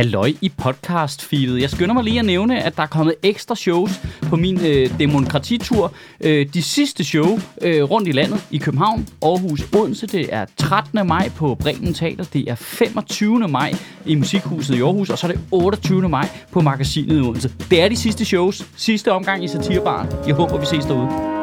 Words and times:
Halløj 0.00 0.32
i 0.40 0.52
podcast-feedet. 0.62 1.60
Jeg 1.60 1.70
skynder 1.70 1.94
mig 1.94 2.04
lige 2.04 2.18
at 2.18 2.24
nævne, 2.24 2.62
at 2.62 2.76
der 2.76 2.82
er 2.82 2.86
kommet 2.86 3.14
ekstra 3.22 3.54
shows 3.54 4.00
på 4.22 4.36
min 4.36 4.66
øh, 4.66 4.98
demokratitur. 4.98 5.92
Øh, 6.20 6.46
de 6.54 6.62
sidste 6.62 7.04
show 7.04 7.38
øh, 7.62 7.82
rundt 7.82 8.08
i 8.08 8.12
landet 8.12 8.46
i 8.50 8.58
København, 8.58 9.08
Aarhus, 9.22 9.62
Odense. 9.76 10.06
Det 10.06 10.34
er 10.34 10.46
13. 10.56 11.06
maj 11.06 11.28
på 11.36 11.54
Bremen 11.54 11.94
Teater. 11.94 12.24
Det 12.24 12.50
er 12.50 12.54
25. 12.54 13.48
maj 13.48 13.72
i 14.06 14.14
Musikhuset 14.14 14.74
i 14.74 14.80
Aarhus. 14.80 15.10
Og 15.10 15.18
så 15.18 15.26
er 15.26 15.32
det 15.32 15.40
28. 15.50 16.08
maj 16.08 16.28
på 16.52 16.60
Magasinet 16.60 17.16
i 17.16 17.20
Odense. 17.20 17.52
Det 17.70 17.82
er 17.82 17.88
de 17.88 17.96
sidste 17.96 18.24
shows. 18.24 18.66
Sidste 18.76 19.12
omgang 19.12 19.44
i 19.44 19.48
Satirbaren. 19.48 20.08
Jeg 20.26 20.34
håber, 20.34 20.58
vi 20.58 20.66
ses 20.66 20.84
derude. 20.84 21.39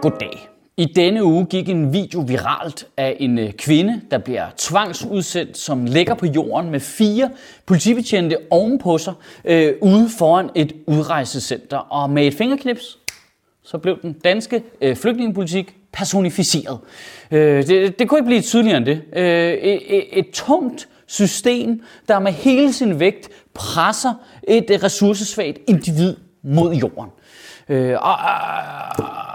Goddag. 0.00 0.48
I 0.76 0.84
denne 0.84 1.24
uge 1.24 1.46
gik 1.46 1.68
en 1.68 1.92
video 1.92 2.20
viralt 2.20 2.86
af 2.96 3.16
en 3.20 3.38
øh, 3.38 3.52
kvinde, 3.52 4.00
der 4.10 4.18
bliver 4.18 4.46
tvangsudsendt, 4.56 5.58
som 5.58 5.84
ligger 5.84 6.14
på 6.14 6.26
jorden 6.26 6.70
med 6.70 6.80
fire 6.80 7.30
politibetjente 7.66 8.36
ovenpå 8.50 8.98
sig, 8.98 9.12
øh, 9.44 9.74
ude 9.80 10.08
foran 10.18 10.50
et 10.54 10.72
udrejsecenter. 10.86 11.76
Og 11.76 12.10
med 12.10 12.26
et 12.26 12.34
fingerknips, 12.34 12.98
så 13.62 13.78
blev 13.78 14.02
den 14.02 14.12
danske 14.12 14.62
øh, 14.80 14.96
flygtningepolitik 14.96 15.76
personificeret. 15.92 16.78
Øh, 17.30 17.66
det, 17.66 17.98
det 17.98 18.08
kunne 18.08 18.18
ikke 18.18 18.26
blive 18.26 18.40
tydeligere 18.40 18.76
end 18.76 18.86
det. 18.86 19.02
Øh, 19.16 19.52
et, 19.52 20.18
et 20.18 20.26
tungt 20.32 20.88
system, 21.06 21.82
der 22.08 22.18
med 22.18 22.32
hele 22.32 22.72
sin 22.72 23.00
vægt 23.00 23.28
presser 23.54 24.14
et 24.48 24.70
øh, 24.70 24.82
ressourcesvagt 24.82 25.58
individ 25.68 26.16
mod 26.42 26.74
jorden. 26.74 27.10
Øh, 27.70 27.96
og, 28.00 28.12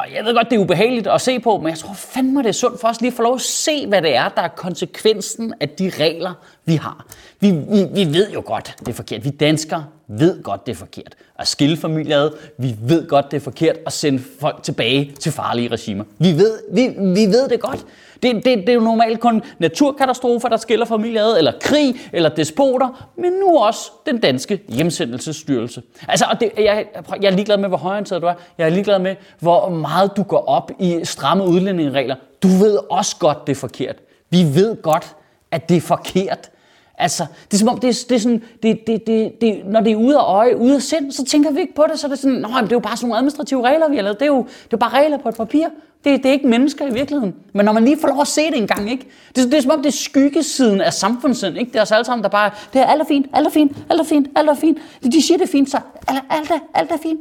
og 0.05 0.13
jeg 0.15 0.25
ved 0.25 0.35
godt, 0.35 0.49
det 0.49 0.55
er 0.55 0.59
ubehageligt 0.59 1.07
at 1.07 1.21
se 1.21 1.39
på, 1.39 1.57
men 1.57 1.69
jeg 1.69 1.77
tror 1.77 1.93
fandme, 1.93 2.43
det 2.43 2.49
er 2.49 2.53
sundt 2.53 2.81
for 2.81 2.87
os 2.87 3.01
lige 3.01 3.11
at 3.11 3.13
få 3.13 3.23
lov 3.23 3.35
at 3.35 3.41
se, 3.41 3.87
hvad 3.87 4.01
det 4.01 4.15
er, 4.15 4.29
der 4.29 4.41
er 4.41 4.47
konsekvensen 4.47 5.53
af 5.59 5.69
de 5.69 5.91
regler, 5.99 6.33
vi 6.65 6.75
har. 6.75 7.05
Vi, 7.39 7.51
vi, 7.51 7.85
vi 7.93 8.13
ved 8.13 8.31
jo 8.31 8.43
godt, 8.45 8.75
det 8.79 8.87
er 8.87 8.93
forkert. 8.93 9.23
Vi 9.23 9.29
danskere 9.29 9.85
ved 10.07 10.43
godt, 10.43 10.65
det 10.65 10.71
er 10.71 10.75
forkert. 10.75 11.15
At 11.39 11.47
skille 11.47 11.77
familier 11.77 12.19
ad, 12.19 12.31
vi 12.57 12.75
ved 12.81 13.07
godt, 13.07 13.31
det 13.31 13.37
er 13.37 13.41
forkert 13.41 13.75
at 13.85 13.93
sende 13.93 14.23
folk 14.39 14.63
tilbage 14.63 15.11
til 15.19 15.31
farlige 15.31 15.67
regimer. 15.67 16.03
Vi 16.17 16.31
ved, 16.37 16.59
vi, 16.73 16.87
vi 16.97 17.25
ved 17.25 17.49
det 17.49 17.59
godt. 17.59 17.85
Det, 18.23 18.35
det, 18.35 18.45
det 18.45 18.69
er 18.69 18.73
jo 18.73 18.79
normalt 18.79 19.19
kun 19.19 19.41
naturkatastrofer, 19.59 20.49
der 20.49 20.57
skiller 20.57 20.85
familier 20.85 21.23
ad, 21.23 21.37
eller 21.37 21.51
krig, 21.61 21.95
eller 22.13 22.29
despoter, 22.29 23.09
men 23.17 23.33
nu 23.33 23.57
også 23.57 23.91
den 24.05 24.19
danske 24.19 24.61
hjemsendelsesstyrelse. 24.69 25.81
Altså, 26.07 26.25
og 26.31 26.39
det, 26.39 26.51
jeg, 26.57 26.85
jeg 27.21 27.31
er 27.31 27.35
ligeglad 27.35 27.57
med, 27.57 27.69
hvor 27.69 27.77
højorienteret 27.77 28.21
du 28.21 28.27
er. 28.27 28.33
Jeg 28.57 28.65
er 28.65 28.69
ligeglad 28.69 28.99
med, 28.99 29.15
hvor 29.39 29.69
meget 29.69 30.11
du 30.17 30.23
går 30.23 30.45
op 30.47 30.71
i 30.79 30.99
stramme 31.03 31.43
udlændingeregler. 31.43 32.15
Du 32.43 32.47
ved 32.47 32.77
også 32.89 33.15
godt, 33.19 33.47
det 33.47 33.51
er 33.51 33.59
forkert. 33.59 33.95
Vi 34.29 34.43
ved 34.53 34.81
godt, 34.81 35.15
at 35.51 35.69
det 35.69 35.77
er 35.77 35.81
forkert. 35.81 36.49
Altså, 36.97 37.25
det 37.45 37.53
er 37.53 37.57
som 37.57 37.67
om, 37.67 37.79
det 37.79 37.89
er, 37.89 38.05
det 38.09 38.15
er 38.15 38.19
sådan, 38.19 38.43
det, 38.63 38.87
det, 38.87 39.07
det, 39.07 39.41
det, 39.41 39.61
når 39.65 39.79
det 39.79 39.91
er 39.91 39.95
ude 39.95 40.17
af 40.17 40.33
øje, 40.33 40.57
ude 40.57 40.75
af 40.75 40.81
sind, 40.81 41.11
så 41.11 41.25
tænker 41.25 41.51
vi 41.51 41.59
ikke 41.59 41.75
på 41.75 41.85
det, 41.91 41.99
så 41.99 42.07
er 42.07 42.09
det 42.09 42.19
sådan, 42.19 42.37
nej, 42.37 42.61
det 42.61 42.71
er 42.71 42.75
jo 42.75 42.79
bare 42.79 42.97
sådan 42.97 43.07
nogle 43.07 43.17
administrative 43.17 43.67
regler, 43.67 43.89
vi 43.89 43.95
har 43.95 44.03
lavet. 44.03 44.19
Det 44.19 44.25
er 44.25 44.29
jo, 44.29 44.45
det 44.65 44.73
er 44.73 44.77
bare 44.77 44.93
regler 44.93 45.17
på 45.17 45.29
et 45.29 45.35
papir. 45.35 45.67
Det, 46.03 46.23
det 46.23 46.25
er 46.25 46.33
ikke 46.33 46.47
mennesker 46.47 46.87
i 46.87 46.93
virkeligheden. 46.93 47.35
Men 47.53 47.65
når 47.65 47.71
man 47.71 47.85
lige 47.85 47.97
får 48.01 48.07
lov 48.07 48.21
at 48.21 48.27
se 48.27 48.41
det 48.41 48.57
en 48.57 48.67
gang, 48.67 48.91
ikke? 48.91 49.07
Det, 49.35 49.51
det 49.51 49.53
er 49.53 49.61
som 49.61 49.71
om, 49.71 49.77
det 49.77 49.87
er 49.87 49.97
skyggesiden 49.97 50.81
af 50.81 50.93
samfundssind, 50.93 51.57
ikke? 51.57 51.71
Det 51.71 51.77
er 51.77 51.81
os 51.81 51.91
alle 51.91 52.05
sammen, 52.05 52.23
der 52.23 52.29
bare, 52.29 52.51
det 52.73 52.81
er 52.81 52.85
alt 52.85 53.01
er 53.01 53.05
fint, 53.05 53.25
alt 53.33 53.47
er 53.47 53.51
fint, 53.51 53.77
alt 53.89 53.99
er 53.99 54.03
fint, 54.03 54.27
alt 54.35 54.49
er 54.49 54.55
fint. 54.55 54.77
De 55.03 55.21
siger 55.21 55.37
det 55.37 55.47
er 55.47 55.51
fint, 55.51 55.69
så 55.69 55.79
alt, 56.07 56.23
alt, 56.29 56.51
er, 56.51 56.59
alt 56.73 56.91
er 56.91 56.97
fint. 56.97 57.19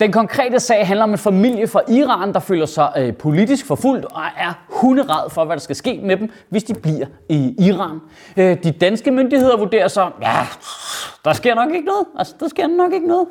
Den 0.00 0.12
konkrete 0.12 0.60
sag 0.60 0.86
handler 0.86 1.04
om 1.04 1.10
en 1.10 1.18
familie 1.18 1.68
fra 1.68 1.80
Iran, 1.88 2.32
der 2.32 2.40
føler 2.40 2.66
sig 2.66 2.92
øh, 2.96 3.16
politisk 3.16 3.66
forfulgt 3.66 4.04
og 4.04 4.22
er 4.38 4.64
hunderad 4.68 5.30
for, 5.30 5.44
hvad 5.44 5.56
der 5.56 5.60
skal 5.60 5.76
ske 5.76 6.00
med 6.02 6.16
dem, 6.16 6.30
hvis 6.48 6.64
de 6.64 6.74
bliver 6.74 7.06
i 7.28 7.54
Iran. 7.58 8.00
Øh, 8.36 8.64
de 8.64 8.72
danske 8.72 9.10
myndigheder 9.10 9.56
vurderer 9.56 9.88
så, 9.88 10.10
ja, 10.22 10.46
der 11.24 11.32
sker 11.32 11.54
nok 11.54 11.70
ikke 11.74 11.86
noget. 11.86 12.06
Altså, 12.18 12.34
der 12.40 12.48
sker 12.48 12.66
nok 12.66 12.92
ikke 12.92 13.06
noget. 13.06 13.26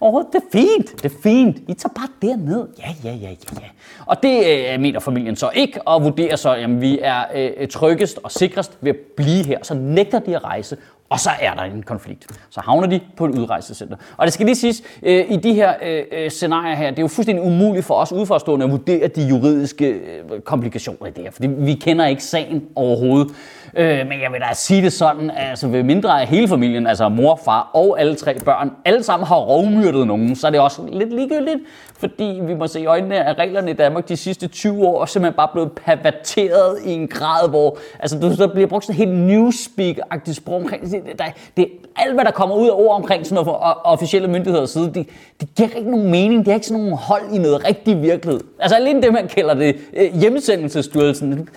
Overhovedet, 0.00 0.32
det 0.32 0.42
er 0.42 0.58
fint, 0.58 1.02
det 1.02 1.12
er 1.12 1.16
fint. 1.22 1.56
I 1.68 1.74
tager 1.74 1.92
bare 1.94 2.08
derned. 2.22 2.68
Ja, 2.78 2.94
ja, 3.04 3.10
ja, 3.10 3.28
ja, 3.28 3.60
ja. 3.60 3.66
Og 4.06 4.22
det 4.22 4.46
øh, 4.46 4.80
mener 4.80 5.00
familien 5.00 5.36
så 5.36 5.50
ikke, 5.54 5.82
og 5.82 6.04
vurderer 6.04 6.36
så, 6.36 6.54
at 6.54 6.80
vi 6.80 6.98
er 7.02 7.24
øh, 7.34 7.68
tryggest 7.68 8.18
og 8.22 8.32
sikrest 8.32 8.78
ved 8.80 8.90
at 8.90 8.96
blive 9.16 9.44
her. 9.44 9.58
Så 9.62 9.74
nægter 9.74 10.18
de 10.18 10.36
at 10.36 10.44
rejse, 10.44 10.76
og 11.14 11.20
så 11.20 11.30
er 11.40 11.54
der 11.54 11.62
en 11.62 11.82
konflikt. 11.82 12.26
Så 12.50 12.60
havner 12.60 12.86
de 12.86 13.00
på 13.16 13.26
et 13.26 13.38
udrejsecenter. 13.38 13.96
Og 14.16 14.26
det 14.26 14.32
skal 14.34 14.46
lige 14.46 14.56
siges, 14.56 14.82
øh, 15.02 15.24
i 15.28 15.36
de 15.36 15.54
her 15.54 15.74
øh, 15.82 16.02
øh 16.12 16.30
scenarier 16.30 16.74
her, 16.74 16.90
det 16.90 16.98
er 16.98 17.02
jo 17.02 17.08
fuldstændig 17.08 17.44
umuligt 17.44 17.84
for 17.84 17.94
os 17.94 18.12
udforstående 18.12 18.64
at 18.64 18.72
vurdere 18.72 19.08
de 19.08 19.22
juridiske 19.22 19.88
øh, 19.88 20.40
komplikationer 20.40 21.06
i 21.06 21.10
det 21.10 21.24
her, 21.24 21.30
fordi 21.30 21.46
vi 21.46 21.74
kender 21.74 22.06
ikke 22.06 22.24
sagen 22.24 22.62
overhovedet. 22.76 23.34
Øh, 23.76 24.06
men 24.08 24.20
jeg 24.22 24.32
vil 24.32 24.40
da 24.40 24.54
sige 24.54 24.82
det 24.82 24.92
sådan, 24.92 25.30
altså 25.30 25.68
ved 25.68 25.82
mindre 25.82 26.20
af 26.20 26.26
hele 26.26 26.48
familien, 26.48 26.86
altså 26.86 27.08
mor, 27.08 27.40
far 27.44 27.70
og 27.74 28.00
alle 28.00 28.14
tre 28.14 28.40
børn, 28.40 28.70
alle 28.84 29.02
sammen 29.02 29.26
har 29.26 29.36
rovmyrdet 29.36 30.06
nogen, 30.06 30.36
så 30.36 30.46
er 30.46 30.50
det 30.50 30.60
også 30.60 30.82
lidt 30.92 31.12
ligegyldigt, 31.12 31.58
fordi 31.98 32.40
vi 32.42 32.54
må 32.54 32.66
se 32.66 32.80
i 32.80 32.86
øjnene, 32.86 33.24
at 33.24 33.38
reglerne 33.38 33.70
i 33.70 33.74
Danmark 33.74 34.08
de 34.08 34.16
sidste 34.16 34.48
20 34.48 34.86
år 34.86 35.02
er 35.02 35.06
simpelthen 35.06 35.36
bare 35.36 35.48
blevet 35.52 35.72
perverteret 35.72 36.78
i 36.84 36.92
en 36.92 37.08
grad, 37.08 37.48
hvor 37.48 37.78
altså, 38.00 38.18
der 38.38 38.46
bliver 38.46 38.66
brugt 38.66 38.84
sådan 38.84 38.96
helt 38.96 39.30
newspeak-agtigt 39.30 40.32
sprog 40.32 40.56
omkring 40.56 40.88
det. 41.06 41.18
Der, 41.18 41.24
det, 41.56 41.68
alt, 41.96 42.14
hvad 42.14 42.24
der 42.24 42.30
kommer 42.30 42.56
ud 42.56 42.68
af 42.68 42.72
ord 42.72 42.96
omkring 42.96 43.26
sådan 43.26 43.34
noget 43.34 43.46
fra 43.46 43.72
officielle 43.84 44.28
myndigheders 44.28 44.70
side, 44.70 44.94
det, 44.94 45.08
det 45.40 45.54
giver 45.54 45.68
ikke 45.68 45.90
nogen 45.90 46.10
mening. 46.10 46.44
Det 46.44 46.50
er 46.50 46.54
ikke 46.54 46.66
sådan 46.66 46.82
nogen 46.82 46.98
hold 46.98 47.32
i 47.32 47.38
noget 47.38 47.64
rigtig 47.64 48.02
virkelighed. 48.02 48.40
Altså 48.58 48.76
alene 48.76 49.02
det, 49.02 49.12
man 49.12 49.28
kalder 49.28 49.54
det 49.54 49.76
øh, 49.96 50.20
hjemmesendelsesstyrelsen, 50.20 51.32
det, 51.32 51.48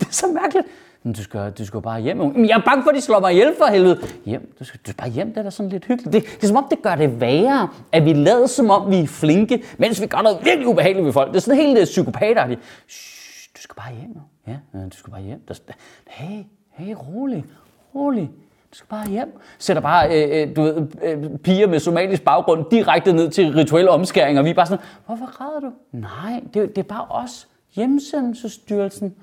det 0.00 0.08
er 0.08 0.12
så 0.12 0.26
mærkeligt. 0.26 0.66
Men 1.02 1.12
du 1.12 1.22
skal, 1.22 1.52
du 1.58 1.66
skal 1.66 1.82
bare 1.82 2.00
hjem. 2.00 2.16
Men 2.16 2.48
jeg 2.48 2.56
er 2.56 2.62
bange 2.62 2.82
for, 2.82 2.90
at 2.90 2.96
de 2.96 3.00
slår 3.00 3.20
mig 3.20 3.32
ihjel 3.32 3.54
for 3.58 3.64
helvede. 3.64 4.00
Hjem, 4.24 4.54
du 4.58 4.64
skal, 4.64 4.80
du 4.86 4.90
skal 4.90 4.94
bare 4.94 5.10
hjem, 5.10 5.28
det 5.28 5.36
er 5.36 5.42
da 5.42 5.50
sådan 5.50 5.70
lidt 5.70 5.84
hyggeligt. 5.84 6.12
Det, 6.12 6.24
det 6.36 6.42
er 6.42 6.46
som 6.46 6.56
om, 6.56 6.66
det 6.70 6.82
gør 6.82 6.94
det 6.94 7.20
værre, 7.20 7.68
at 7.92 8.04
vi 8.04 8.12
lader 8.12 8.46
som 8.46 8.70
om, 8.70 8.90
vi 8.90 8.98
er 8.98 9.06
flinke, 9.06 9.62
mens 9.78 10.00
vi 10.00 10.06
gør 10.06 10.22
noget 10.22 10.38
virkelig 10.44 10.68
ubehageligt 10.68 11.06
ved 11.06 11.12
folk. 11.12 11.28
Det 11.28 11.36
er 11.36 11.40
sådan 11.40 11.60
helt 11.60 11.78
øh, 11.78 11.82
uh, 11.82 11.84
psykopatagtigt. 11.84 12.60
Shh, 12.88 13.48
du 13.56 13.62
skal 13.62 13.74
bare 13.76 13.92
hjem. 13.94 14.16
Ja, 14.46 14.78
øh, 14.78 14.84
du 14.84 14.96
skal 14.96 15.10
bare 15.10 15.22
hjem. 15.22 15.40
Hey, 16.06 16.44
hey, 16.70 16.94
rolig, 16.94 17.44
rolig. 17.94 18.30
Du 18.70 18.76
skal 18.76 18.88
bare 18.88 19.08
hjem. 19.08 19.38
Sætter 19.58 19.82
bare 19.82 20.24
øh, 20.24 20.48
øh, 20.48 20.56
du 20.56 20.62
ved, 20.62 20.86
øh, 21.02 21.38
piger 21.38 21.66
med 21.66 21.80
somalisk 21.80 22.24
baggrund 22.24 22.64
direkte 22.70 23.12
ned 23.12 23.30
til 23.30 23.52
rituel 23.52 23.88
omskæring, 23.88 24.38
og 24.38 24.44
vi 24.44 24.50
er 24.50 24.54
bare 24.54 24.66
sådan, 24.66 24.84
hvorfor 25.06 25.26
græder 25.26 25.60
du? 25.60 25.70
Nej, 25.92 26.42
det, 26.54 26.76
det 26.76 26.78
er 26.78 26.88
bare 26.88 27.06
os. 27.10 27.48
Hjemsendelsesstyrelsen. 27.74 29.14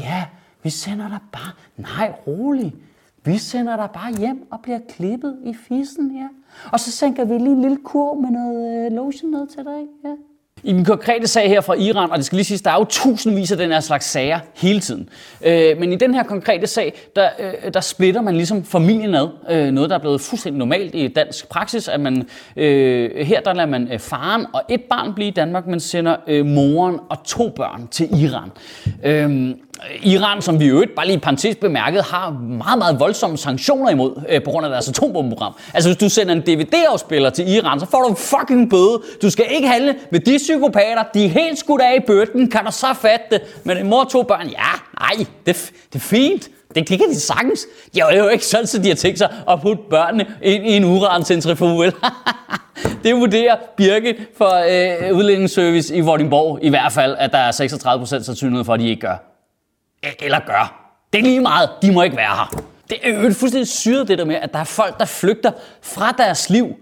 Ja, 0.00 0.24
vi 0.62 0.70
sender 0.70 1.08
dig 1.08 1.18
bare... 1.32 1.52
Nej, 1.76 2.12
rolig. 2.26 2.74
Vi 3.24 3.38
sender 3.38 3.76
dig 3.76 3.88
bare 3.94 4.12
hjem 4.12 4.46
og 4.50 4.60
bliver 4.62 4.78
klippet 4.88 5.38
i 5.44 5.54
fissen, 5.54 6.16
ja. 6.16 6.28
Og 6.72 6.80
så 6.80 6.92
sænker 6.92 7.24
vi 7.24 7.34
lige 7.34 7.52
en 7.52 7.62
lille 7.62 7.78
kurv 7.84 8.20
med 8.20 8.30
noget 8.30 8.86
øh, 8.86 8.92
lotion 8.92 9.30
ned 9.30 9.46
til 9.46 9.64
dig, 9.64 9.86
ja. 10.04 10.14
I 10.64 10.72
den 10.72 10.84
konkrete 10.84 11.26
sag 11.26 11.48
her 11.48 11.60
fra 11.60 11.74
Iran, 11.74 12.10
og 12.10 12.16
det 12.16 12.26
skal 12.26 12.36
lige 12.36 12.44
sige, 12.44 12.58
der 12.64 12.70
er 12.70 12.74
jo 12.74 12.84
tusindvis 12.84 13.52
af 13.52 13.58
den 13.58 13.70
her 13.70 13.80
slags 13.80 14.06
sager 14.06 14.38
hele 14.54 14.80
tiden. 14.80 15.08
Øh, 15.44 15.78
men 15.78 15.92
i 15.92 15.96
den 15.96 16.14
her 16.14 16.22
konkrete 16.22 16.66
sag, 16.66 16.94
der, 17.16 17.28
øh, 17.38 17.74
der 17.74 17.80
splitter 17.80 18.20
man 18.20 18.36
ligesom 18.36 18.64
familien 18.64 19.14
ad. 19.14 19.28
Øh, 19.50 19.70
noget, 19.70 19.90
der 19.90 19.96
er 19.96 20.00
blevet 20.00 20.20
fuldstændig 20.20 20.58
normalt 20.58 20.94
i 20.94 21.08
dansk 21.08 21.48
praksis, 21.48 21.88
at 21.88 22.00
man 22.00 22.28
øh, 22.56 23.26
her 23.26 23.40
der 23.40 23.54
lader 23.54 23.68
man 23.68 23.92
øh, 23.92 23.98
faren 23.98 24.46
og 24.52 24.62
et 24.68 24.82
barn 24.82 25.14
blive 25.14 25.28
i 25.28 25.32
Danmark, 25.32 25.66
men 25.66 25.80
sender 25.80 26.16
øh, 26.26 26.46
moren 26.46 26.98
og 27.10 27.24
to 27.24 27.48
børn 27.48 27.88
til 27.90 28.08
Iran. 28.24 28.50
Øh, 29.04 29.54
Iran, 30.02 30.42
som 30.42 30.60
vi 30.60 30.66
jo 30.66 30.74
øvrigt, 30.74 30.94
bare 30.94 31.06
lige 31.06 31.18
parentes 31.18 31.56
bemærket, 31.56 32.02
har 32.02 32.30
meget, 32.30 32.78
meget 32.78 33.00
voldsomme 33.00 33.38
sanktioner 33.38 33.90
imod 33.90 34.22
øh, 34.28 34.42
på 34.42 34.50
grund 34.50 34.66
af 34.66 34.70
deres 34.70 34.88
atombombeprogram. 34.88 35.52
Altså 35.74 35.90
hvis 35.90 35.96
du 35.96 36.08
sender 36.08 36.32
en 36.32 36.40
DVD-afspiller 36.40 37.30
til 37.30 37.48
Iran, 37.48 37.80
så 37.80 37.86
får 37.86 38.02
du 38.02 38.08
en 38.08 38.16
fucking 38.16 38.70
bøde. 38.70 39.02
Du 39.22 39.30
skal 39.30 39.44
ikke 39.50 39.68
handle 39.68 39.94
med 40.10 40.20
de 40.20 40.36
psykopater. 40.36 41.02
De 41.14 41.24
er 41.24 41.28
helt 41.28 41.58
skudt 41.58 41.80
af 41.82 41.96
i 41.96 42.00
bøtten. 42.06 42.50
Kan 42.50 42.64
du 42.64 42.72
så 42.72 42.86
fatte 43.00 43.26
det? 43.30 43.42
Men 43.64 43.76
en 43.76 43.88
mor 43.88 44.04
og 44.04 44.10
to 44.10 44.22
børn, 44.22 44.48
ja, 44.48 44.72
nej, 45.00 45.26
det, 45.46 45.72
det 45.92 45.98
er 45.98 45.98
fint. 45.98 46.48
Det, 46.74 46.88
det 46.88 46.98
kan 46.98 47.08
de 47.08 47.20
sagtens. 47.20 47.66
De 47.94 48.00
er 48.00 48.16
jo 48.16 48.28
ikke 48.28 48.46
sådan, 48.46 48.68
at 48.74 48.84
de 48.84 48.88
har 48.88 48.96
tænkt 48.96 49.18
sig 49.18 49.32
at 49.50 49.60
putte 49.60 49.82
børnene 49.90 50.26
ind 50.42 50.66
i 50.66 50.76
en 50.76 50.84
urancentrifuge. 50.84 51.92
det 53.04 53.16
vurderer 53.16 53.56
Birke 53.76 54.16
for 54.38 54.54
øh, 54.54 55.16
udlændingsservice 55.16 55.96
i 55.96 56.00
Vordingborg 56.00 56.58
i 56.62 56.68
hvert 56.68 56.92
fald, 56.92 57.16
at 57.18 57.32
der 57.32 57.38
er 57.38 57.52
36% 57.52 58.22
sandsynlighed 58.22 58.64
for, 58.64 58.74
at 58.74 58.80
de 58.80 58.88
ikke 58.88 59.00
gør 59.00 59.33
eller 60.22 60.40
gør. 60.46 60.90
Det 61.12 61.18
er 61.18 61.22
lige 61.22 61.40
meget, 61.40 61.70
de 61.82 61.92
må 61.92 62.02
ikke 62.02 62.16
være 62.16 62.36
her. 62.36 62.64
Det 62.90 62.98
er 63.02 63.10
jo 63.10 63.32
fuldstændig 63.32 63.68
syret 63.68 64.08
det 64.08 64.18
der 64.18 64.24
med, 64.24 64.36
at 64.36 64.52
der 64.52 64.58
er 64.58 64.64
folk, 64.64 64.98
der 64.98 65.04
flygter 65.04 65.52
fra 65.82 66.12
deres 66.12 66.50
liv. 66.50 66.74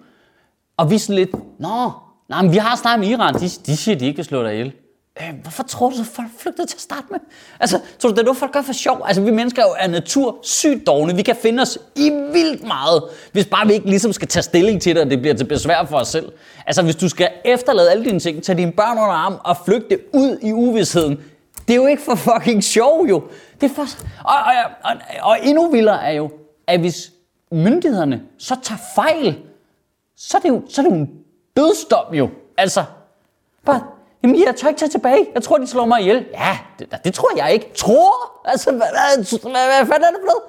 Og 0.76 0.90
vi 0.90 0.94
er 0.94 0.98
sådan 0.98 1.14
lidt, 1.14 1.30
nå, 1.60 1.92
nej, 2.28 2.42
men 2.42 2.52
vi 2.52 2.56
har 2.56 2.76
snakket 2.76 3.00
med 3.00 3.18
Iran, 3.18 3.34
de, 3.34 3.48
de 3.66 3.76
siger, 3.76 3.98
de 3.98 4.06
ikke 4.06 4.16
vil 4.16 4.24
slå 4.24 4.42
dig 4.42 4.52
ihjel. 4.52 4.72
Øh, 5.20 5.34
hvorfor 5.42 5.62
tror 5.62 5.90
du, 5.90 5.96
at 6.00 6.06
folk 6.06 6.28
flygter 6.38 6.66
til 6.66 6.76
at 6.76 6.80
starte 6.80 7.06
med? 7.10 7.18
Altså, 7.60 7.80
tror 7.98 8.08
du, 8.08 8.14
det 8.14 8.20
er 8.20 8.24
noget, 8.24 8.38
folk 8.38 8.52
gør 8.52 8.62
for 8.62 8.72
sjov? 8.72 9.02
Altså, 9.04 9.22
vi 9.22 9.30
mennesker 9.30 9.62
er 9.62 9.66
jo 9.66 9.74
af 9.78 9.90
natur 9.90 10.38
sygt 10.42 10.86
dogne. 10.86 11.16
Vi 11.16 11.22
kan 11.22 11.36
finde 11.36 11.60
os 11.60 11.78
i 11.96 12.10
vildt 12.32 12.66
meget, 12.66 13.02
hvis 13.32 13.46
bare 13.46 13.66
vi 13.66 13.72
ikke 13.72 13.86
ligesom 13.86 14.12
skal 14.12 14.28
tage 14.28 14.42
stilling 14.42 14.82
til 14.82 14.94
det, 14.94 15.04
og 15.04 15.10
det 15.10 15.20
bliver 15.20 15.34
til 15.34 15.44
besvær 15.44 15.84
for 15.84 15.96
os 15.96 16.08
selv. 16.08 16.32
Altså, 16.66 16.82
hvis 16.82 16.96
du 16.96 17.08
skal 17.08 17.28
efterlade 17.44 17.90
alle 17.90 18.04
dine 18.04 18.20
ting, 18.20 18.42
tage 18.42 18.58
dine 18.58 18.72
børn 18.72 18.98
under 18.98 19.14
arm 19.14 19.36
og 19.44 19.56
flygte 19.64 19.98
ud 20.12 20.38
i 20.42 20.52
uvidsheden, 20.52 21.20
det 21.68 21.74
er 21.74 21.76
jo 21.76 21.86
ikke 21.86 22.02
for 22.02 22.14
fucking 22.14 22.64
sjov, 22.64 23.06
jo. 23.06 23.22
Det 23.60 23.70
er 23.70 23.74
for... 23.74 23.82
Og, 24.24 24.34
og, 24.34 24.70
og, 24.84 24.96
og 25.22 25.38
endnu 25.42 25.70
vildere 25.70 26.04
er 26.04 26.12
jo, 26.12 26.30
at 26.66 26.80
hvis 26.80 27.12
myndighederne 27.52 28.22
så 28.38 28.56
tager 28.62 28.78
fejl, 28.94 29.38
så 30.16 30.36
er 30.36 30.40
det 30.40 30.48
jo, 30.48 30.62
så 30.68 30.80
er 30.80 30.84
det 30.84 30.90
jo 30.90 30.96
en 30.96 31.10
dødsdom 31.56 32.14
jo. 32.14 32.28
Altså, 32.58 32.84
bare, 33.64 33.82
jamen 34.22 34.42
jeg 34.46 34.56
tør 34.56 34.68
ikke 34.68 34.78
tage 34.78 34.90
tilbage. 34.90 35.26
Jeg 35.34 35.42
tror, 35.42 35.58
de 35.58 35.66
slår 35.66 35.84
mig 35.84 36.00
ihjel. 36.00 36.26
Ja, 36.32 36.58
det, 36.78 36.98
det 37.04 37.14
tror 37.14 37.36
jeg 37.36 37.52
ikke. 37.52 37.72
Tror? 37.76 38.40
Altså, 38.44 38.70
hvad, 38.70 38.80
hvad, 38.80 39.40
hvad, 39.40 39.50
hvad 39.50 39.86
fanden 39.86 40.04
er 40.04 40.10
det 40.10 40.18
for 40.20 40.26
noget? 40.26 40.42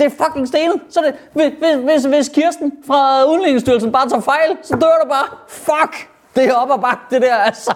Det 0.00 0.06
er 0.06 0.24
fucking 0.24 0.48
stenet. 0.48 0.80
Så 0.90 1.00
det, 1.00 1.14
hvis, 1.32 1.52
hvis, 1.84 2.04
hvis 2.04 2.28
Kirsten 2.28 2.72
fra 2.86 3.24
Udlændingsstyrelsen 3.24 3.92
bare 3.92 4.08
tager 4.08 4.20
fejl, 4.20 4.56
så 4.62 4.74
dør 4.74 4.98
der 5.02 5.08
bare. 5.08 5.26
Fuck! 5.48 6.08
Det 6.36 6.44
er 6.44 6.54
op 6.54 6.70
og 6.70 6.80
bak, 6.80 6.98
det 7.10 7.22
der, 7.22 7.34
altså. 7.34 7.74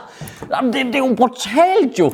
Jamen, 0.51 0.73
det, 0.73 0.87
det 0.87 0.95
er 0.95 0.99
jo 0.99 1.15
brutalt 1.15 1.99
jo. 1.99 2.13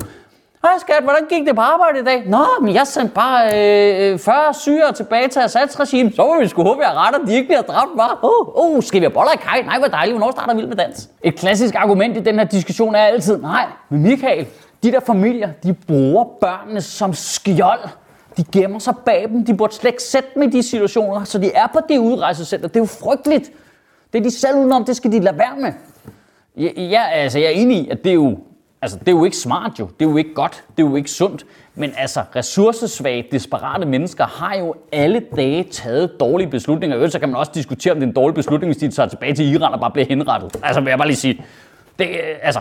Hej 0.68 0.78
skat, 0.78 1.02
hvordan 1.02 1.26
gik 1.28 1.46
det 1.46 1.54
på 1.54 1.60
arbejde 1.60 1.98
i 1.98 2.02
dag? 2.02 2.22
Nå, 2.26 2.44
men 2.60 2.74
jeg 2.74 2.86
sendte 2.86 3.14
bare 3.14 3.46
øh, 3.46 4.12
øh 4.12 4.18
40 4.18 4.54
syre 4.54 4.92
tilbage 4.92 5.28
til 5.28 5.40
Assads 5.40 5.80
regime. 5.80 6.12
Så 6.12 6.26
må 6.26 6.40
vi 6.40 6.48
sgu 6.48 6.62
håbe, 6.62 6.84
at 6.84 6.90
jeg 6.90 6.96
retter, 6.96 7.26
de 7.26 7.34
ikke 7.34 7.48
bliver 7.48 7.62
dræbt 7.62 7.90
bare. 7.96 8.10
Åh, 8.22 8.48
oh, 8.48 8.74
oh, 8.76 8.82
skal 8.82 9.00
vi 9.00 9.04
have 9.04 9.12
boller 9.12 9.32
i 9.32 9.36
kaj? 9.36 9.62
Nej, 9.62 9.78
hvor 9.78 9.88
dejligt. 9.88 10.18
Hvornår 10.18 10.30
starter 10.30 10.54
Vild 10.54 10.66
med 10.66 10.76
Dans? 10.76 11.10
Et 11.22 11.34
klassisk 11.34 11.74
argument 11.74 12.16
i 12.16 12.20
den 12.20 12.38
her 12.38 12.44
diskussion 12.44 12.94
er 12.94 12.98
altid, 12.98 13.40
nej, 13.40 13.66
men 13.88 14.02
Michael, 14.02 14.46
de 14.82 14.92
der 14.92 15.00
familier, 15.00 15.48
de 15.62 15.74
bruger 15.74 16.24
børnene 16.40 16.80
som 16.80 17.14
skjold. 17.14 17.88
De 18.36 18.44
gemmer 18.52 18.78
sig 18.78 18.94
bag 19.06 19.26
dem. 19.28 19.44
De 19.44 19.56
burde 19.56 19.74
slet 19.74 19.90
ikke 19.90 20.02
sætte 20.02 20.28
dem 20.34 20.42
i 20.42 20.46
de 20.46 20.62
situationer, 20.62 21.24
så 21.24 21.38
de 21.38 21.52
er 21.52 21.66
på 21.72 21.78
det 21.88 21.98
udrejsecenter. 21.98 22.68
Det 22.68 22.76
er 22.76 22.80
jo 22.80 22.86
frygteligt. 22.86 23.50
Det 24.12 24.18
er 24.18 24.22
de 24.22 24.30
selv 24.30 24.56
udenom, 24.56 24.84
det 24.84 24.96
skal 24.96 25.12
de 25.12 25.20
lade 25.20 25.38
være 25.38 25.56
med. 25.60 25.72
Jeg, 26.56 26.72
ja, 26.76 27.02
altså, 27.12 27.38
jeg 27.38 27.46
er 27.46 27.50
enig 27.50 27.76
i, 27.76 27.88
at 27.90 28.04
det 28.04 28.10
er 28.10 28.14
jo 28.14 28.38
Altså, 28.82 28.98
det 28.98 29.08
er 29.08 29.12
jo 29.12 29.24
ikke 29.24 29.36
smart 29.36 29.80
jo. 29.80 29.86
Det 29.86 30.06
er 30.06 30.10
jo 30.10 30.16
ikke 30.16 30.34
godt. 30.34 30.64
Det 30.76 30.82
er 30.82 30.88
jo 30.88 30.96
ikke 30.96 31.10
sundt. 31.10 31.46
Men 31.74 31.92
altså, 31.96 32.22
ressourcesvage, 32.36 33.24
desperate 33.32 33.86
mennesker 33.86 34.24
har 34.24 34.56
jo 34.56 34.74
alle 34.92 35.22
dage 35.36 35.64
taget 35.64 36.20
dårlige 36.20 36.50
beslutninger. 36.50 36.96
Øvrigt, 36.96 37.12
så 37.12 37.18
kan 37.18 37.28
man 37.28 37.36
også 37.36 37.52
diskutere, 37.54 37.92
om 37.92 37.98
det 37.98 38.04
er 38.04 38.08
en 38.08 38.14
dårlig 38.14 38.34
beslutning, 38.34 38.72
hvis 38.72 38.80
de 38.80 38.96
tager 38.96 39.08
tilbage 39.08 39.34
til 39.34 39.54
Iran 39.54 39.72
og 39.72 39.80
bare 39.80 39.90
bliver 39.90 40.06
henrettet. 40.08 40.56
Altså, 40.62 40.80
vil 40.80 40.88
jeg 40.88 40.98
bare 40.98 41.08
lige 41.08 41.16
sige. 41.16 41.44
Det, 41.98 42.08
øh, 42.08 42.36
altså, 42.42 42.60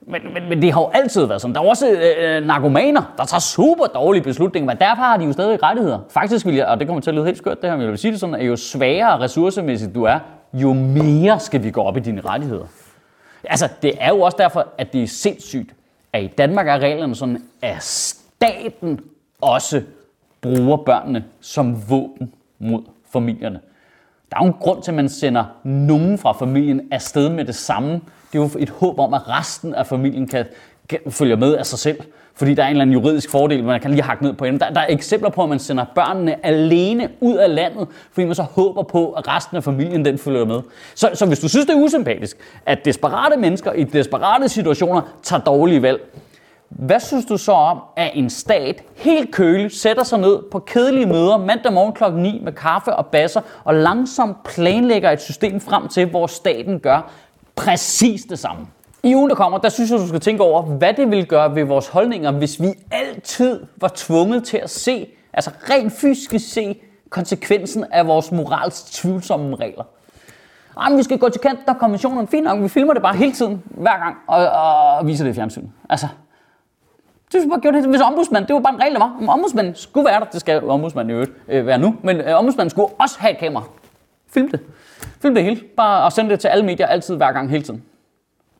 men, 0.00 0.22
men, 0.34 0.48
men 0.48 0.62
det 0.62 0.72
har 0.72 0.80
jo 0.80 0.90
altid 0.94 1.26
været 1.26 1.40
sådan. 1.40 1.54
Der 1.54 1.60
er 1.60 1.64
også 1.64 1.90
øh, 1.90 2.46
narkomaner, 2.46 3.14
der 3.18 3.24
tager 3.24 3.40
super 3.40 3.86
dårlige 3.86 4.22
beslutninger, 4.22 4.66
men 4.66 4.78
derfor 4.78 5.02
har 5.02 5.16
de 5.16 5.24
jo 5.24 5.32
stadig 5.32 5.62
rettigheder. 5.62 5.98
Faktisk 6.10 6.46
vil 6.46 6.54
jeg, 6.54 6.66
og 6.66 6.78
det 6.78 6.86
kommer 6.86 7.00
til 7.00 7.10
at 7.10 7.14
lyde 7.14 7.24
helt 7.24 7.38
skørt 7.38 7.62
det 7.62 7.70
her, 7.70 7.76
men 7.76 7.82
jeg 7.82 7.90
vil 7.90 7.98
sige 7.98 8.12
det 8.12 8.20
sådan, 8.20 8.34
at 8.34 8.46
jo 8.46 8.56
sværere 8.56 9.20
ressourcemæssigt 9.20 9.94
du 9.94 10.02
er, 10.02 10.18
jo 10.52 10.72
mere 10.72 11.40
skal 11.40 11.62
vi 11.62 11.70
gå 11.70 11.82
op 11.82 11.96
i 11.96 12.00
dine 12.00 12.20
rettigheder. 12.20 12.64
Altså, 13.44 13.68
det 13.82 13.92
er 14.00 14.08
jo 14.08 14.20
også 14.20 14.36
derfor, 14.36 14.68
at 14.78 14.92
det 14.92 15.02
er 15.02 15.06
sindssygt, 15.06 15.74
at 16.12 16.22
i 16.22 16.26
Danmark 16.26 16.68
er 16.68 16.78
reglerne 16.78 17.14
sådan, 17.14 17.42
at 17.62 17.82
staten 17.82 19.00
også 19.40 19.82
bruger 20.40 20.76
børnene 20.76 21.24
som 21.40 21.90
våben 21.90 22.34
mod 22.58 22.82
familierne. 23.12 23.60
Der 24.30 24.36
er 24.40 24.44
jo 24.44 24.52
en 24.52 24.58
grund 24.60 24.82
til, 24.82 24.90
at 24.90 24.94
man 24.94 25.08
sender 25.08 25.44
nogen 25.64 26.18
fra 26.18 26.32
familien 26.32 26.88
afsted 26.92 27.28
med 27.28 27.44
det 27.44 27.54
samme. 27.54 27.92
Det 28.32 28.38
er 28.38 28.42
jo 28.42 28.50
et 28.58 28.70
håb 28.70 28.98
om, 28.98 29.14
at 29.14 29.28
resten 29.28 29.74
af 29.74 29.86
familien 29.86 30.26
kan, 30.28 30.46
følger 31.10 31.36
med 31.36 31.56
af 31.56 31.66
sig 31.66 31.78
selv 31.78 32.00
fordi 32.38 32.54
der 32.54 32.62
er 32.62 32.66
en 32.66 32.70
eller 32.70 32.82
anden 32.82 32.92
juridisk 32.92 33.30
fordel, 33.30 33.64
man 33.64 33.80
kan 33.80 33.90
lige 33.90 34.02
hakke 34.02 34.24
ned 34.24 34.32
på 34.32 34.44
en. 34.44 34.60
Der, 34.60 34.70
der 34.70 34.80
er 34.80 34.86
eksempler 34.88 35.30
på, 35.30 35.42
at 35.42 35.48
man 35.48 35.58
sender 35.58 35.84
børnene 35.94 36.46
alene 36.46 37.08
ud 37.20 37.36
af 37.36 37.54
landet, 37.54 37.88
fordi 38.12 38.26
man 38.26 38.34
så 38.34 38.42
håber 38.42 38.82
på, 38.82 39.12
at 39.12 39.28
resten 39.28 39.56
af 39.56 39.64
familien 39.64 40.04
den 40.04 40.18
følger 40.18 40.44
med. 40.44 40.60
Så, 40.94 41.10
så 41.14 41.26
hvis 41.26 41.38
du 41.38 41.48
synes, 41.48 41.66
det 41.66 41.74
er 41.74 41.80
usympatisk, 41.80 42.36
at 42.66 42.84
desperate 42.84 43.36
mennesker 43.36 43.72
i 43.72 43.84
desperate 43.84 44.48
situationer 44.48 45.00
tager 45.22 45.40
dårlige 45.42 45.82
valg, 45.82 46.00
hvad 46.68 47.00
synes 47.00 47.24
du 47.24 47.36
så 47.36 47.52
om, 47.52 47.78
at 47.96 48.10
en 48.14 48.30
stat 48.30 48.82
helt 48.96 49.30
køligt 49.34 49.74
sætter 49.74 50.02
sig 50.02 50.18
ned 50.18 50.38
på 50.50 50.58
kedelige 50.58 51.06
møder 51.06 51.36
mandag 51.36 51.72
morgen 51.72 51.92
kl. 51.92 52.04
9 52.12 52.40
med 52.44 52.52
kaffe 52.52 52.92
og 52.92 53.06
basser 53.06 53.40
og 53.64 53.74
langsomt 53.74 54.44
planlægger 54.44 55.10
et 55.10 55.20
system 55.20 55.60
frem 55.60 55.88
til, 55.88 56.06
hvor 56.06 56.26
staten 56.26 56.80
gør 56.80 57.10
præcis 57.56 58.22
det 58.22 58.38
samme? 58.38 58.66
I 59.02 59.14
ugen, 59.14 59.30
der 59.30 59.36
kommer, 59.36 59.58
der 59.58 59.68
synes 59.68 59.90
jeg, 59.90 59.98
du 59.98 60.08
skal 60.08 60.20
tænke 60.20 60.42
over, 60.42 60.62
hvad 60.62 60.94
det 60.94 61.10
vil 61.10 61.26
gøre 61.26 61.54
ved 61.54 61.64
vores 61.64 61.88
holdninger, 61.88 62.30
hvis 62.30 62.60
vi 62.60 62.68
altid 62.90 63.60
var 63.76 63.92
tvunget 63.94 64.44
til 64.44 64.56
at 64.56 64.70
se, 64.70 65.08
altså 65.32 65.50
rent 65.70 65.92
fysisk 65.92 66.52
se, 66.52 66.80
konsekvensen 67.10 67.84
af 67.90 68.06
vores 68.06 68.32
moralsk 68.32 68.92
tvivlsomme 68.92 69.56
regler. 69.56 69.84
Jamen, 70.82 70.98
vi 70.98 71.02
skal 71.02 71.18
gå 71.18 71.28
til 71.28 71.40
kant, 71.40 71.58
der 71.66 71.72
er 71.72 71.78
konventionen. 71.78 72.28
Fint 72.28 72.44
nok, 72.44 72.62
vi 72.62 72.68
filmer 72.68 72.92
det 72.92 73.02
bare 73.02 73.16
hele 73.16 73.32
tiden, 73.32 73.62
hver 73.64 73.98
gang, 73.98 74.16
og, 74.26 74.48
og 74.48 75.06
viser 75.06 75.24
det 75.24 75.30
i 75.30 75.34
fjernsynet. 75.34 75.70
Altså, 75.90 76.08
det 77.32 77.42
skulle 77.42 77.50
bare 77.50 77.60
gjort 77.60 77.74
det. 77.74 77.84
Hvis 77.84 78.00
ombudsmand, 78.00 78.46
det 78.46 78.54
var 78.54 78.60
bare 78.60 78.74
en 78.74 78.80
regel, 78.80 78.94
der 78.94 79.00
var. 79.00 79.16
Om 79.20 79.28
ombudsmanden 79.28 79.74
skulle 79.74 80.06
være 80.06 80.20
der, 80.20 80.26
det 80.26 80.40
skal 80.40 80.64
ombudsmanden 80.64 81.10
i 81.10 81.14
øvrigt 81.14 81.32
øh, 81.48 81.66
være 81.66 81.78
nu, 81.78 81.96
men 82.02 82.16
øh, 82.16 82.38
ombudsmanden 82.38 82.70
skulle 82.70 82.88
også 82.98 83.16
have 83.18 83.32
et 83.32 83.38
kamera. 83.38 83.64
Film 84.30 84.50
det. 84.50 84.60
Film 85.22 85.34
det 85.34 85.44
hele. 85.44 85.60
Bare 85.76 86.04
og 86.04 86.12
send 86.12 86.28
det 86.28 86.40
til 86.40 86.48
alle 86.48 86.64
medier, 86.64 86.86
altid, 86.86 87.16
hver 87.16 87.32
gang, 87.32 87.50
hele 87.50 87.62
tiden. 87.62 87.82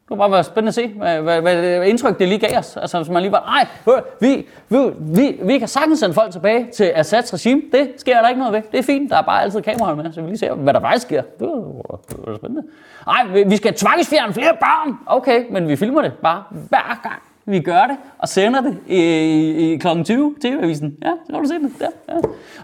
Det 0.09 0.19
var 0.19 0.25
bare 0.25 0.31
være 0.31 0.45
spændende 0.45 0.69
at 0.69 0.75
se, 0.75 0.89
hvad, 0.89 1.23
hvad, 1.23 1.41
hvad 1.43 1.83
indtryk 1.83 2.19
det 2.19 2.29
lige 2.29 2.39
gav 2.39 2.59
os. 2.59 2.77
Altså, 2.77 2.99
hvis 2.99 3.09
man 3.09 3.23
lige 3.23 3.33
var, 3.33 3.45
nej, 3.87 3.97
vi, 4.21 4.47
vi, 4.69 4.91
vi, 4.99 5.39
vi 5.43 5.59
kan 5.59 5.69
sagtens 5.69 5.99
sende 5.99 6.15
folk 6.15 6.33
tilbage 6.33 6.69
til 6.75 6.93
Assads 6.95 7.35
regime. 7.35 7.63
Det 7.73 7.93
sker 7.97 8.21
der 8.21 8.29
ikke 8.29 8.39
noget 8.39 8.55
ved. 8.55 8.63
Det 8.73 8.79
er 8.79 8.83
fint. 8.83 9.11
Der 9.11 9.17
er 9.17 9.23
bare 9.23 9.43
altid 9.43 9.63
kameraer 9.63 9.95
med, 9.95 10.13
så 10.13 10.21
vi 10.21 10.27
lige 10.27 10.39
ser, 10.39 10.55
hvad 10.55 10.75
der 10.75 10.81
faktisk 10.81 11.07
sker. 11.07 11.23
Det 11.23 11.47
var, 11.47 11.99
det 12.09 12.17
var 12.27 12.37
spændende. 12.37 12.63
Nej, 13.07 13.43
vi 13.47 13.57
skal 13.57 13.75
tvangsfjerne 13.75 14.33
flere 14.33 14.57
børn. 14.61 14.95
Okay, 15.07 15.45
men 15.51 15.69
vi 15.69 15.77
filmer 15.77 16.03
det 16.03 16.13
bare 16.13 16.43
hver 16.51 17.01
gang 17.03 17.23
vi 17.49 17.61
gør 17.61 17.87
det 17.87 17.97
og 18.19 18.29
sender 18.29 18.61
det 18.61 18.79
i, 18.87 18.97
i, 18.97 19.73
i 19.73 19.77
kl. 19.77 19.87
20 20.05 20.35
TV-avisen. 20.43 20.97
Ja, 21.03 21.11
så 21.27 21.33
kan 21.33 21.43
du 21.43 21.49
se 21.49 21.55
det. 21.55 21.71
Ja, 21.81 22.15
ja. 22.15 22.21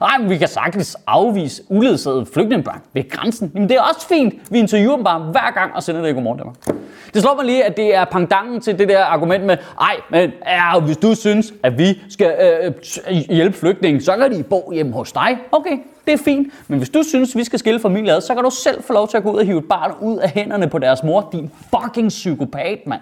Ej, 0.07 0.19
men 0.19 0.31
vi 0.31 0.39
kan 0.39 0.49
sagtens 0.49 0.97
afvise 1.07 1.63
uledsagede 1.69 2.27
flygtningebørn 2.27 2.81
ved 2.93 3.11
grænsen. 3.11 3.53
Jamen, 3.55 3.69
det 3.69 3.77
er 3.77 3.81
også 3.81 4.09
fint. 4.09 4.35
Vi 4.51 4.59
interviewer 4.59 4.97
dem 4.97 5.05
bare 5.05 5.21
hver 5.21 5.53
gang 5.55 5.75
og 5.75 5.83
sender 5.83 6.03
det 6.03 6.09
i 6.09 6.13
Godmorgen 6.13 6.39
Danmark. 6.39 6.57
Det 7.15 7.23
slår 7.23 7.37
mig 7.37 7.45
lige, 7.45 7.65
at 7.65 7.77
det 7.77 7.95
er 7.95 8.05
pangdangen 8.05 8.61
til 8.61 8.79
det 8.79 8.89
der 8.89 9.05
argument 9.05 9.45
med, 9.45 9.57
ej, 9.81 9.97
men 10.11 10.33
ja, 10.47 10.81
hvis 10.81 10.97
du 10.97 11.15
synes, 11.15 11.55
at 11.63 11.79
vi 11.79 12.01
skal 12.09 12.35
øh, 12.67 12.73
hjælpe 13.29 13.59
flygtninge, 13.59 14.01
så 14.01 14.17
kan 14.17 14.33
de 14.33 14.43
bo 14.43 14.73
hjemme 14.73 14.93
hos 14.93 15.13
dig. 15.13 15.39
Okay, 15.53 15.79
det 16.07 16.13
er 16.13 16.19
fint. 16.19 16.53
Men 16.69 16.79
hvis 16.79 16.91
du 16.91 17.03
synes, 17.03 17.37
vi 17.37 17.45
skal 17.45 17.59
skille 17.59 17.81
familier 17.81 18.17
ad, 18.17 18.21
så 18.21 18.35
kan 18.35 18.45
du 18.45 18.51
selv 18.51 18.83
få 18.83 18.93
lov 18.93 19.09
til 19.09 19.17
at 19.17 19.23
gå 19.23 19.33
ud 19.33 19.39
og 19.39 19.45
hive 19.47 19.59
et 19.59 19.69
barn 19.69 19.93
ud 20.01 20.19
af 20.19 20.31
hænderne 20.31 20.69
på 20.69 20.79
deres 20.79 21.03
mor. 21.03 21.29
Din 21.33 21.51
fucking 21.71 22.09
psykopat, 22.09 22.79
mand. 22.87 23.01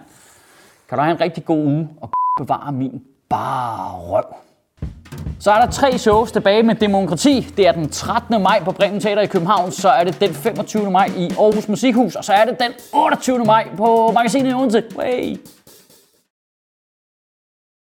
Kan 0.92 0.98
du 0.98 1.02
have 1.02 1.14
en 1.14 1.20
rigtig 1.20 1.44
god 1.44 1.64
uge 1.66 1.88
og 2.00 2.10
bevare 2.38 2.72
min 2.72 3.02
bare 3.28 3.98
røv. 3.98 4.24
Så 5.40 5.50
er 5.50 5.60
der 5.60 5.70
tre 5.70 5.98
shows 5.98 6.32
tilbage 6.32 6.62
med 6.62 6.74
Demokrati. 6.74 7.40
Det 7.56 7.68
er 7.68 7.72
den 7.72 7.88
13. 7.88 8.42
maj 8.42 8.62
på 8.64 8.72
Bremen 8.72 9.00
Teater 9.00 9.22
i 9.22 9.26
København, 9.26 9.70
så 9.70 9.88
er 9.88 10.04
det 10.04 10.20
den 10.20 10.34
25. 10.34 10.90
maj 10.90 11.10
i 11.16 11.24
Aarhus 11.38 11.68
Musikhus, 11.68 12.16
og 12.16 12.24
så 12.24 12.32
er 12.32 12.44
det 12.44 12.60
den 12.60 12.72
28. 12.92 13.44
maj 13.44 13.68
på 13.76 14.10
Magasinet 14.14 14.50
i 14.50 14.54
Odense. 14.54 14.82
Hey. 15.02 15.36